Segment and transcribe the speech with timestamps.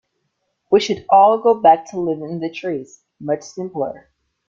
[0.71, 4.09] We should all go back to living in the trees, much simpler.